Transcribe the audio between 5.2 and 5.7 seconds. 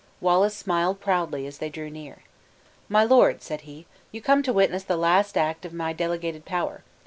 act